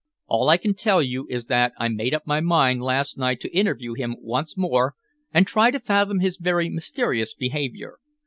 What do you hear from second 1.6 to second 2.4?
I made up my